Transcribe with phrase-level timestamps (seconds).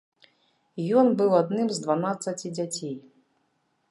[1.01, 2.95] Ён быў адным з дванаццаці дзяцей.